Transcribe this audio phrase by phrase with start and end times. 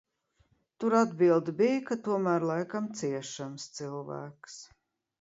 [0.83, 4.61] Tur atbilde bija, ka tomēr laikam ciešams cilvēks.